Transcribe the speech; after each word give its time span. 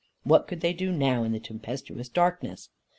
What 0.23 0.47
could 0.47 0.61
they 0.61 0.73
do 0.73 0.91
now 0.91 1.21
in 1.23 1.31
the 1.31 1.39
tempestuous 1.39 2.09
darkness? 2.09 2.69